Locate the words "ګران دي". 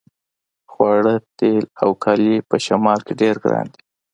3.43-3.81